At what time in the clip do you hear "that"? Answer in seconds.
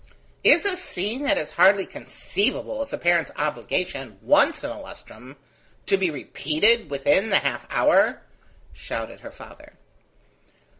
1.25-1.37